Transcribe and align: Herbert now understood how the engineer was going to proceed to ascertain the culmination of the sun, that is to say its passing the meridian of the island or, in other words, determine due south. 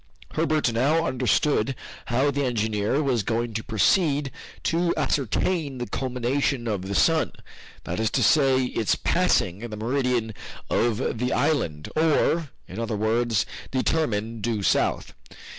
Herbert 0.33 0.71
now 0.73 1.05
understood 1.05 1.75
how 2.05 2.31
the 2.31 2.43
engineer 2.43 3.03
was 3.03 3.21
going 3.21 3.53
to 3.53 3.63
proceed 3.63 4.31
to 4.63 4.95
ascertain 4.97 5.77
the 5.77 5.85
culmination 5.85 6.67
of 6.67 6.87
the 6.87 6.95
sun, 6.95 7.33
that 7.83 7.99
is 7.99 8.09
to 8.17 8.23
say 8.23 8.63
its 8.65 8.95
passing 8.95 9.59
the 9.59 9.77
meridian 9.77 10.33
of 10.71 11.19
the 11.19 11.31
island 11.31 11.87
or, 11.95 12.49
in 12.67 12.79
other 12.79 12.97
words, 12.97 13.45
determine 13.69 14.41
due 14.41 14.63
south. 14.63 15.13